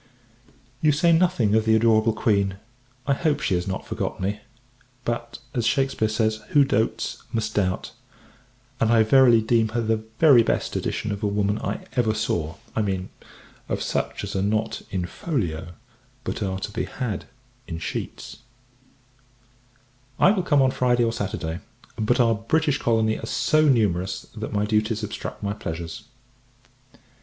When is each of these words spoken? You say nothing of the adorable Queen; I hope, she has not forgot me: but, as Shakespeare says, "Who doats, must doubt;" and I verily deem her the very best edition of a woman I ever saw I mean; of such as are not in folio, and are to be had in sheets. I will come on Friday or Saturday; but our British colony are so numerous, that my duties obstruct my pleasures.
You 0.81 0.91
say 0.91 1.11
nothing 1.13 1.53
of 1.53 1.65
the 1.65 1.75
adorable 1.75 2.13
Queen; 2.13 2.57
I 3.05 3.13
hope, 3.13 3.39
she 3.39 3.53
has 3.53 3.67
not 3.67 3.85
forgot 3.85 4.19
me: 4.19 4.39
but, 5.05 5.37
as 5.53 5.67
Shakespeare 5.67 6.09
says, 6.09 6.37
"Who 6.53 6.65
doats, 6.65 7.21
must 7.31 7.53
doubt;" 7.53 7.91
and 8.79 8.91
I 8.91 9.03
verily 9.03 9.43
deem 9.43 9.67
her 9.77 9.81
the 9.81 9.97
very 10.17 10.41
best 10.41 10.75
edition 10.75 11.11
of 11.11 11.21
a 11.21 11.27
woman 11.27 11.59
I 11.59 11.85
ever 11.95 12.15
saw 12.15 12.55
I 12.75 12.81
mean; 12.81 13.09
of 13.69 13.83
such 13.83 14.23
as 14.23 14.35
are 14.35 14.41
not 14.41 14.81
in 14.89 15.05
folio, 15.05 15.73
and 16.25 16.41
are 16.41 16.59
to 16.59 16.71
be 16.71 16.85
had 16.85 17.25
in 17.67 17.77
sheets. 17.77 18.37
I 20.19 20.31
will 20.31 20.41
come 20.41 20.63
on 20.63 20.71
Friday 20.71 21.03
or 21.03 21.13
Saturday; 21.13 21.59
but 21.95 22.19
our 22.19 22.33
British 22.33 22.79
colony 22.79 23.19
are 23.19 23.27
so 23.27 23.69
numerous, 23.69 24.21
that 24.35 24.51
my 24.51 24.65
duties 24.65 25.03
obstruct 25.03 25.43
my 25.43 25.53
pleasures. 25.53 26.05